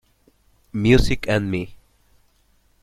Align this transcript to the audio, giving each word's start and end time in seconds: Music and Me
Music 0.73 1.27
and 1.29 1.51
Me 1.51 1.77